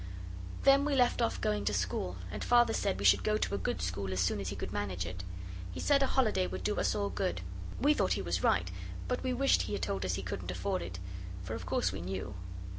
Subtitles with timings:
[0.63, 3.59] Then we left off going to school, and Father said we should go to a
[3.59, 5.23] good school as soon as he could manage it.
[5.71, 7.41] He said a holiday would do us all good.
[7.79, 8.71] We thought he was right,
[9.07, 10.97] but we wished he had told us he couldn't afford it.
[11.43, 12.33] For of course we knew.